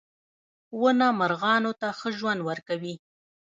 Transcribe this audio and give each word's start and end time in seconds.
•ونه 0.81 1.07
مرغانو 1.19 1.71
ته 1.81 1.87
ښه 1.97 2.09
ژوند 2.17 2.39
ورکوي. 2.49 2.95